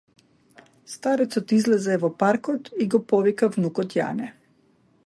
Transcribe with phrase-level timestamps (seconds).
[0.93, 4.35] Старецот излезе во паркот и го повика внукот Јане.